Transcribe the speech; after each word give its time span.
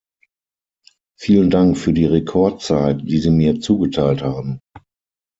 Vielen 1.19 1.51
Dank 1.51 1.77
für 1.77 1.93
die 1.93 2.05
Rekordzeit, 2.07 3.01
die 3.03 3.19
Sie 3.19 3.29
mir 3.29 3.59
zugeteilt 3.59 4.23
haben. 4.23 4.59